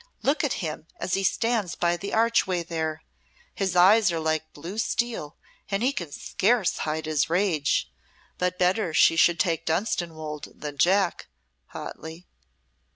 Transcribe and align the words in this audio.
Look 0.23 0.43
at 0.43 0.53
him 0.65 0.87
as 0.99 1.13
he 1.13 1.23
stands 1.23 1.75
by 1.75 1.95
the 1.95 2.11
archway 2.11 2.63
there. 2.63 3.03
His 3.53 3.75
eyes 3.75 4.11
are 4.11 4.19
like 4.19 4.51
blue 4.51 4.79
steel 4.79 5.37
and 5.69 5.83
he 5.83 5.93
can 5.93 6.11
scarce 6.11 6.79
hide 6.79 7.05
his 7.05 7.29
rage. 7.29 7.87
But 8.39 8.57
better 8.57 8.95
she 8.95 9.15
should 9.15 9.39
take 9.39 9.63
Dunstanwolde 9.67 10.59
than 10.59 10.79
Jack" 10.79 11.27
hotly. 11.67 12.25